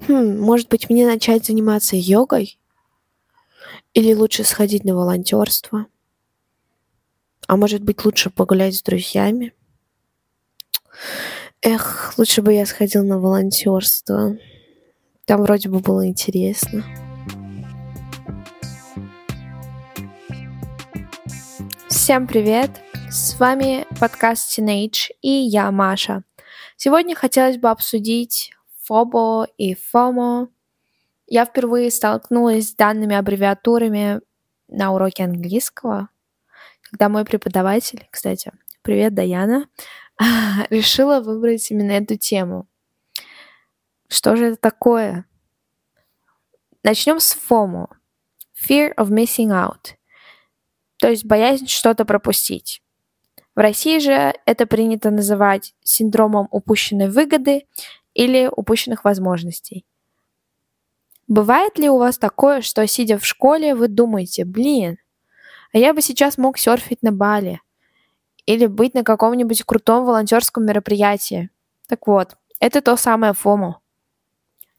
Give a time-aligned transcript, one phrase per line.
[0.00, 2.58] Хм, может быть, мне начать заниматься йогой?
[3.94, 5.86] Или лучше сходить на волонтерство?
[7.46, 9.54] А может быть, лучше погулять с друзьями?
[11.62, 14.36] Эх, лучше бы я сходил на волонтерство.
[15.24, 16.84] Там вроде бы было интересно.
[21.88, 22.70] Всем привет!
[23.10, 26.24] С вами подкаст Teenage и я, Маша.
[26.76, 28.53] Сегодня хотелось бы обсудить
[28.88, 30.48] FOBO и FOMO.
[31.26, 34.20] Я впервые столкнулась с данными аббревиатурами
[34.68, 36.08] на уроке английского,
[36.82, 39.68] когда мой преподаватель, кстати, привет, Даяна,
[40.70, 42.66] решила выбрать именно эту тему.
[44.08, 45.26] Что же это такое?
[46.82, 47.88] Начнем с FOMO.
[48.68, 49.96] Fear of missing out.
[50.98, 52.82] То есть боязнь что-то пропустить.
[53.54, 57.66] В России же это принято называть синдромом упущенной выгоды
[58.14, 59.84] или упущенных возможностей.
[61.26, 64.98] Бывает ли у вас такое, что сидя в школе, вы думаете, блин,
[65.72, 67.60] а я бы сейчас мог серфить на Бали
[68.46, 71.50] или быть на каком-нибудь крутом волонтерском мероприятии.
[71.88, 73.80] Так вот, это то самое ФОМО.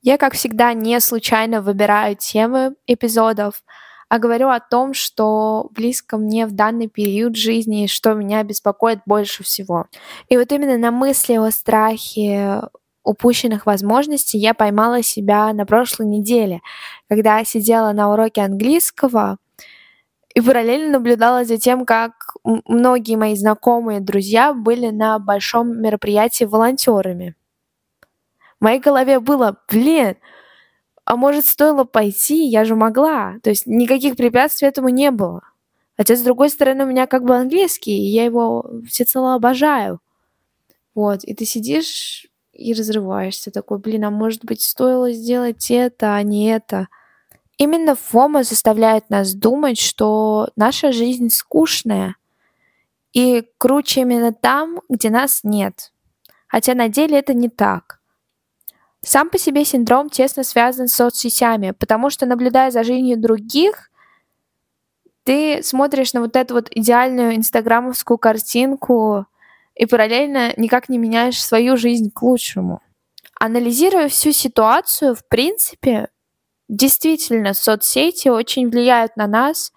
[0.00, 3.64] Я, как всегда, не случайно выбираю темы эпизодов,
[4.08, 9.00] а говорю о том, что близко мне в данный период жизни и что меня беспокоит
[9.04, 9.86] больше всего.
[10.28, 12.62] И вот именно на мысли о страхе
[13.08, 16.60] упущенных возможностей я поймала себя на прошлой неделе,
[17.08, 19.38] когда сидела на уроке английского
[20.34, 27.34] и параллельно наблюдала за тем, как многие мои знакомые друзья были на большом мероприятии волонтерами.
[28.60, 30.16] В моей голове было, блин,
[31.04, 33.36] а может стоило пойти, я же могла.
[33.42, 35.42] То есть никаких препятствий этому не было.
[35.96, 40.00] Хотя, с другой стороны, у меня как бы английский, и я его всецело обожаю.
[40.94, 42.27] Вот, и ты сидишь
[42.58, 46.88] и разрываешься такой, блин, а может быть стоило сделать это, а не это.
[47.56, 52.16] Именно фома заставляет нас думать, что наша жизнь скучная
[53.12, 55.92] и круче именно там, где нас нет.
[56.48, 58.00] Хотя на деле это не так.
[59.02, 63.90] Сам по себе синдром тесно связан с соцсетями, потому что, наблюдая за жизнью других,
[65.22, 69.26] ты смотришь на вот эту вот идеальную инстаграмовскую картинку,
[69.78, 72.82] и параллельно никак не меняешь свою жизнь к лучшему.
[73.38, 76.08] Анализируя всю ситуацию, в принципе,
[76.68, 79.72] действительно, соцсети очень влияют на нас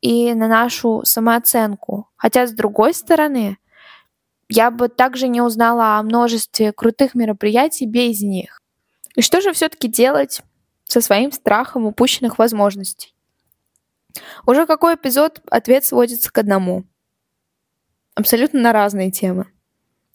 [0.00, 2.08] и на нашу самооценку.
[2.16, 3.58] Хотя, с другой стороны,
[4.48, 8.60] я бы также не узнала о множестве крутых мероприятий без них.
[9.16, 10.42] И что же все-таки делать
[10.84, 13.16] со своим страхом упущенных возможностей?
[14.46, 16.84] Уже какой эпизод ответ сводится к одному
[18.14, 19.46] абсолютно на разные темы.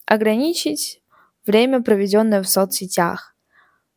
[0.05, 1.01] Ограничить
[1.45, 3.35] время, проведенное в соцсетях.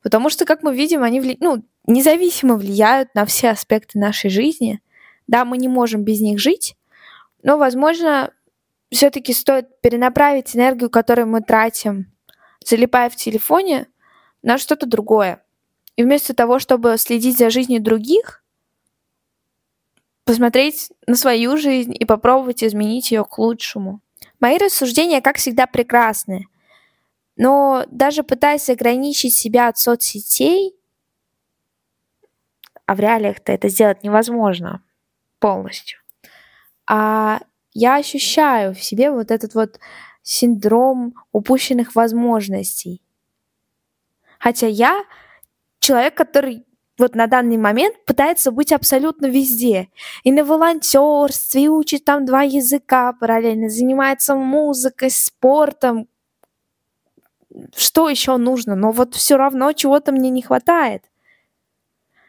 [0.03, 1.37] Потому что, как мы видим, они вли...
[1.41, 4.81] ну, независимо влияют на все аспекты нашей жизни.
[5.27, 6.77] Да, мы не можем без них жить,
[7.43, 8.33] но, возможно,
[8.91, 12.13] все-таки стоит перенаправить энергию, которую мы тратим,
[12.65, 13.87] залипая в телефоне,
[14.43, 15.43] на что-то другое.
[15.97, 18.42] И вместо того, чтобы следить за жизнью других,
[20.25, 24.01] посмотреть на свою жизнь и попробовать изменить ее к лучшему.
[24.41, 26.47] Мои рассуждения, как всегда, прекрасны.
[27.37, 30.75] Но даже пытаясь ограничить себя от соцсетей,
[32.87, 34.83] а в реалиях-то это сделать невозможно
[35.39, 36.01] полностью,
[36.87, 37.41] а
[37.73, 39.81] я ощущаю в себе вот этот вот
[40.23, 43.03] синдром упущенных возможностей.
[44.39, 45.05] Хотя я
[45.79, 46.67] человек, который
[46.99, 49.89] вот на данный момент пытается быть абсолютно везде.
[50.25, 56.07] И на волонтерстве, и учит там два языка параллельно, занимается музыкой, спортом.
[57.75, 58.77] Что еще нужно?
[58.77, 61.05] Но вот все равно чего-то мне не хватает.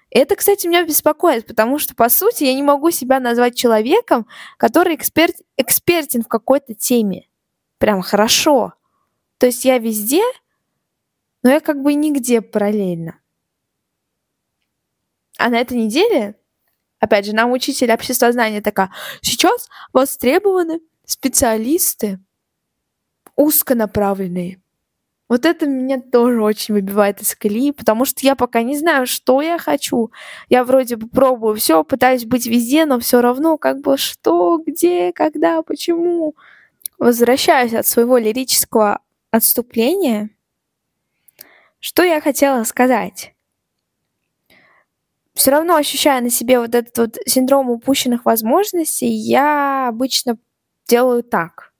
[0.09, 4.95] Это, кстати, меня беспокоит, потому что, по сути, я не могу себя назвать человеком, который
[4.95, 7.27] эксперт, экспертен в какой-то теме.
[7.79, 8.73] Прям хорошо.
[9.39, 10.21] То есть я везде,
[11.41, 13.19] но я как бы нигде параллельно.
[15.43, 16.35] А на этой неделе,
[17.01, 22.21] опять же, нам учитель обществознания такая, сейчас востребованы специалисты
[23.35, 24.61] узконаправленные.
[25.27, 29.41] Вот это меня тоже очень выбивает из колеи, потому что я пока не знаю, что
[29.41, 30.13] я хочу.
[30.47, 35.11] Я вроде бы пробую все, пытаюсь быть везде, но все равно как бы что, где,
[35.11, 36.35] когда, почему.
[36.99, 40.29] Возвращаюсь от своего лирического отступления.
[41.81, 43.32] Что я хотела сказать?
[45.33, 50.37] Все равно ощущая на себе вот этот вот синдром упущенных возможностей, я обычно
[50.87, 51.73] делаю так.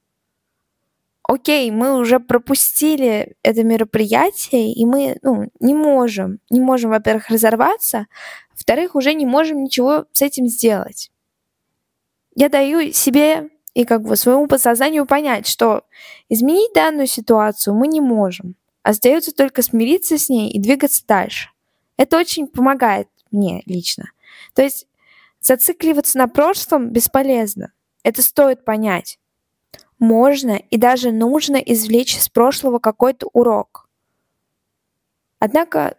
[1.25, 8.07] окей, мы уже пропустили это мероприятие, и мы ну, не можем, не можем, во-первых, разорваться,
[8.51, 11.11] во-вторых, уже не можем ничего с этим сделать.
[12.35, 15.83] Я даю себе и как бы своему подсознанию понять, что
[16.29, 18.55] изменить данную ситуацию мы не можем.
[18.83, 21.49] Остается только смириться с ней и двигаться дальше.
[21.97, 24.11] Это очень помогает мне лично.
[24.53, 24.87] То есть
[25.41, 27.73] зацикливаться на прошлом бесполезно.
[28.03, 29.19] Это стоит понять.
[29.99, 33.89] Можно и даже нужно извлечь из прошлого какой-то урок.
[35.39, 35.97] Однако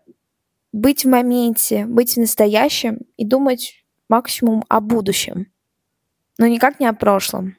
[0.72, 5.52] быть в моменте, быть в настоящем и думать максимум о будущем,
[6.38, 7.56] но никак не о прошлом.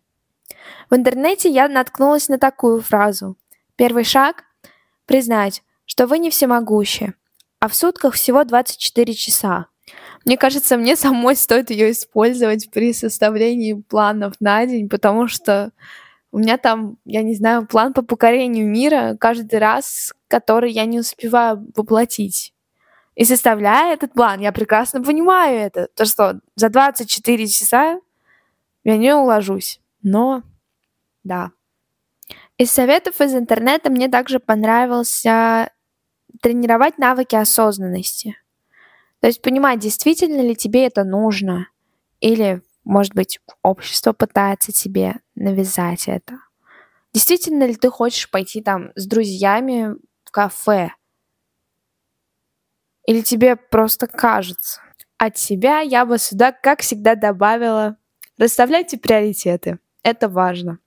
[0.90, 3.38] В интернете я наткнулась на такую фразу.
[3.76, 4.44] Первый шаг–
[5.06, 7.14] признать, что вы не всемогущи,
[7.60, 9.68] а в сутках всего 24 часа.
[10.26, 15.72] Мне кажется, мне самой стоит ее использовать при составлении планов на день, потому что
[16.32, 21.00] у меня там, я не знаю, план по покорению мира каждый раз, который я не
[21.00, 22.54] успеваю воплотить.
[23.16, 28.02] И составляя этот план, я прекрасно понимаю это, то что за 24 часа
[28.84, 29.80] я не уложусь.
[30.02, 30.44] Но
[31.24, 31.52] да.
[32.58, 35.72] Из советов из интернета мне также понравился
[36.42, 38.38] тренировать навыки осознанности.
[39.20, 41.68] То есть понимать, действительно ли тебе это нужно,
[42.20, 46.40] или, может быть, общество пытается тебе навязать это.
[47.14, 50.92] Действительно ли ты хочешь пойти там с друзьями в кафе?
[53.08, 54.82] Или тебе просто кажется?
[55.18, 57.98] От себя я бы сюда, как всегда, добавила
[58.38, 59.80] расставляйте приоритеты.
[60.04, 60.80] Это важно.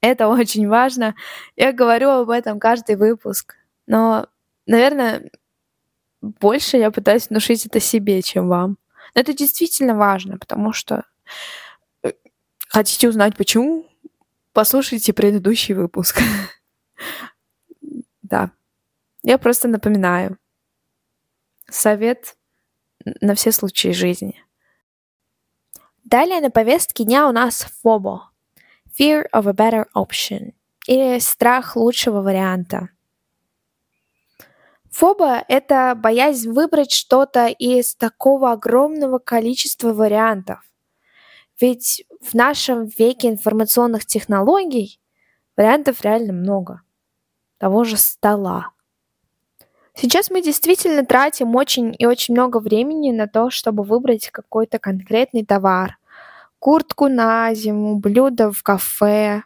[0.00, 1.14] Это очень важно.
[1.56, 3.56] Я говорю об этом каждый выпуск.
[3.90, 4.28] Но,
[4.66, 5.32] наверное,
[6.20, 8.78] больше я пытаюсь внушить это себе, чем вам.
[9.16, 11.06] Но это действительно важно, потому что
[12.04, 12.12] э,
[12.68, 13.90] хотите узнать почему?
[14.52, 16.22] Послушайте предыдущий выпуск.
[18.22, 18.52] Да.
[19.24, 20.38] Я просто напоминаю.
[21.68, 22.36] Совет
[23.20, 24.40] на все случаи жизни.
[26.04, 28.20] Далее на повестке дня у нас FOBO.
[28.96, 30.52] Fear of a better option.
[30.86, 32.90] Или страх лучшего варианта.
[34.90, 40.60] Фоба— это боязнь выбрать что-то из такого огромного количества вариантов.
[41.60, 45.00] Ведь в нашем веке информационных технологий
[45.56, 46.82] вариантов реально много.
[47.58, 48.72] Того же стола.
[49.94, 55.44] Сейчас мы действительно тратим очень и очень много времени на то, чтобы выбрать какой-то конкретный
[55.44, 55.98] товар.
[56.58, 59.42] Куртку на зиму, блюдо в кафе.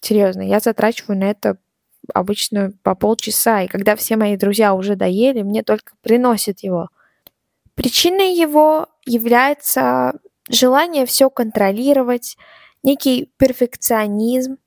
[0.00, 1.58] Серьезно, я затрачиваю на это
[2.14, 6.88] обычно по полчаса, и когда все мои друзья уже доели, мне только приносят его.
[7.74, 10.18] Причиной его является
[10.48, 12.36] желание все контролировать,
[12.82, 14.58] некий перфекционизм,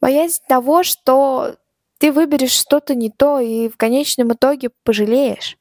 [0.00, 1.56] боязнь того, что
[1.98, 5.56] ты выберешь что-то не то и в конечном итоге пожалеешь.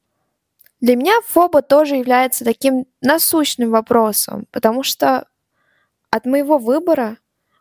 [0.81, 5.27] Для меня фоба тоже является таким насущным вопросом, потому что
[6.09, 7.17] от моего выбора,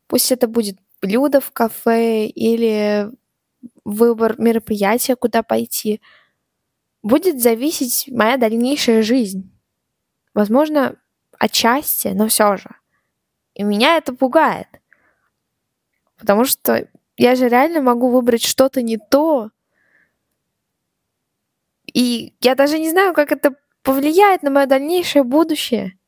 [0.08, 3.10] пусть это будет блюдо в кафе или
[3.84, 6.00] выбор мероприятия, куда пойти,
[7.02, 9.50] будет зависеть моя дальнейшая жизнь.
[10.32, 10.96] Возможно,
[11.38, 12.70] отчасти, но все же.
[13.54, 14.68] И меня это пугает.
[16.16, 19.50] Потому что я же реально могу выбрать что-то не то.
[21.92, 25.98] И я даже не знаю, как это повлияет на мое дальнейшее будущее.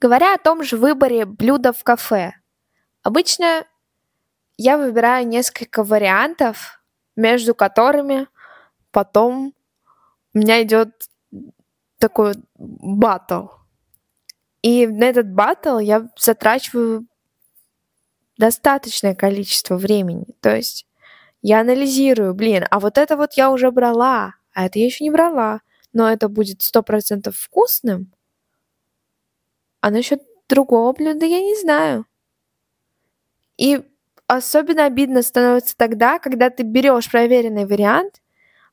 [0.00, 2.32] Говоря о том же выборе блюда в кафе,
[3.02, 3.66] обычно
[4.62, 6.82] я выбираю несколько вариантов,
[7.16, 8.28] между которыми
[8.90, 9.54] потом
[10.34, 10.90] у меня идет
[11.98, 13.46] такой батл.
[14.60, 17.06] И на этот батл я затрачиваю
[18.36, 20.26] достаточное количество времени.
[20.42, 20.86] То есть
[21.40, 25.10] я анализирую, блин, а вот это вот я уже брала, а это я еще не
[25.10, 25.62] брала,
[25.94, 28.12] но это будет сто процентов вкусным.
[29.80, 32.04] А насчет другого блюда я не знаю.
[33.56, 33.89] И
[34.36, 38.22] особенно обидно становится тогда, когда ты берешь проверенный вариант,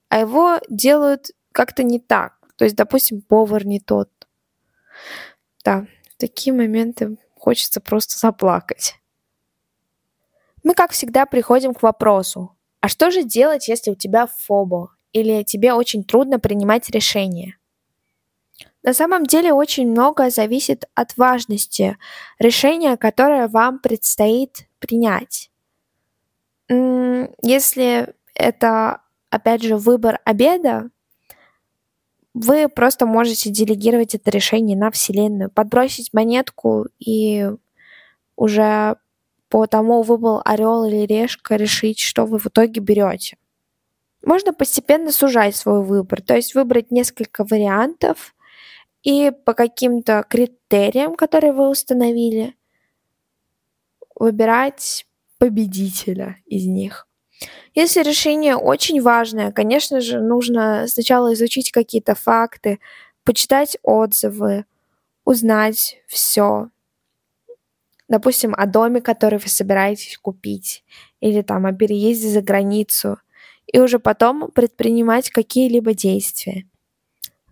[0.10, 2.34] а его делают как-то не так.
[2.58, 4.10] То есть, допустим, повар не тот.
[5.64, 8.96] Да, в такие моменты хочется просто заплакать.
[10.64, 15.44] Мы, как всегда, приходим к вопросу, а что же делать, если у тебя фобо или
[15.44, 17.58] тебе очень трудно принимать решения?
[18.84, 21.98] На самом деле очень многое зависит от важности
[22.40, 25.52] решения, которое вам предстоит принять.
[26.70, 30.90] Если это, опять же, выбор обеда,
[32.34, 37.50] вы просто можете делегировать это решение на Вселенную, подбросить монетку и
[38.36, 38.98] уже
[39.50, 43.38] по тому, выбыл орел или решка, решить, что вы в итоге берете.
[44.24, 48.36] Можно постепенно сужать свой выбор, то есть выбрать несколько вариантов
[49.04, 52.56] и по каким-то критериям, которые вы установили,
[54.20, 55.06] выбирать
[55.38, 57.08] победителя из них.
[57.76, 62.80] Если решение очень важное, конечно же, нужно сначала изучить какие-то факты,
[63.24, 64.66] почитать отзывы,
[65.26, 66.70] узнать все.
[68.08, 70.84] Допустим, о доме, который вы собираетесь купить,
[71.20, 73.20] или там о переезде за границу,
[73.68, 76.66] и уже потом предпринимать какие-либо действия.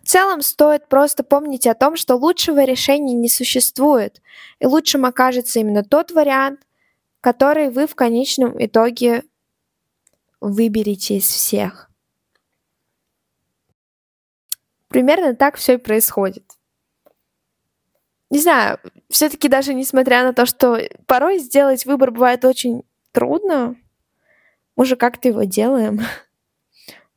[0.05, 4.21] В целом стоит просто помнить о том, что лучшего решения не существует,
[4.59, 6.59] и лучшим окажется именно тот вариант,
[7.21, 9.23] который вы в конечном итоге
[10.41, 11.89] выберете из всех.
[14.89, 16.43] Примерно так все и происходит.
[18.29, 18.77] Не знаю,
[19.09, 23.75] все-таки даже несмотря на то, что порой сделать выбор бывает очень трудно,
[24.75, 26.01] мы же как-то его делаем.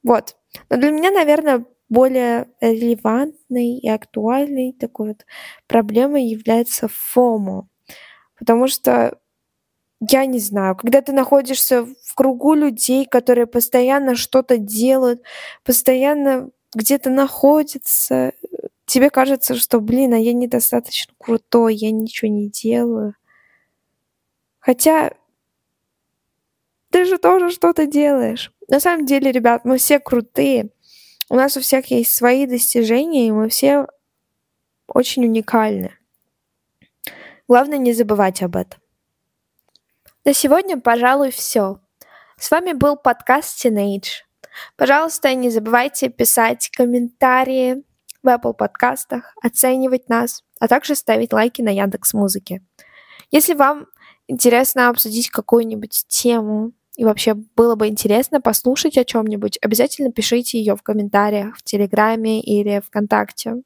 [0.04, 0.37] Вот.
[0.71, 5.26] Но для меня, наверное, более релевантной и актуальной такой вот
[5.66, 7.68] проблемой является ФОМО.
[8.38, 9.18] Потому что
[10.00, 15.23] я не знаю, когда ты находишься в кругу людей, которые постоянно что-то делают,
[15.64, 18.33] постоянно где-то находятся,
[18.87, 23.14] тебе кажется, что, блин, а я недостаточно крутой, я ничего не делаю.
[24.61, 25.12] Хотя
[26.90, 28.52] ты же тоже что-то делаешь.
[28.68, 30.71] На самом деле, ребят, мы все крутые.
[31.30, 33.87] У нас у всех есть свои достижения, и мы все
[34.87, 35.94] очень уникальны.
[37.47, 38.80] Главное не забывать об этом.
[40.25, 41.80] На сегодня, пожалуй, все.
[42.38, 44.25] С вами был подкаст Teenage.
[44.76, 47.85] Пожалуйста, не забывайте писать комментарии
[48.23, 52.62] в Apple подкастах, оценивать нас, а также ставить лайки на Яндекс Музыке.
[53.30, 53.87] Если вам
[54.26, 60.74] интересно обсудить какую-нибудь тему и вообще было бы интересно послушать о чем-нибудь, обязательно пишите ее
[60.74, 63.62] в комментариях в Телеграме или ВКонтакте.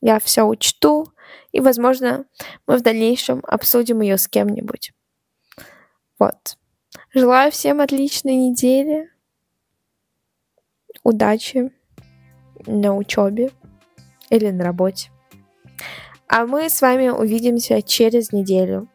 [0.00, 1.12] Я все учту,
[1.52, 2.24] и, возможно,
[2.66, 4.92] мы в дальнейшем обсудим ее с кем-нибудь.
[6.18, 6.56] Вот.
[7.12, 9.10] Желаю всем отличной недели,
[11.02, 11.70] удачи
[12.66, 13.50] на учебе
[14.30, 15.10] или на работе.
[16.28, 18.88] А мы с вами увидимся через неделю.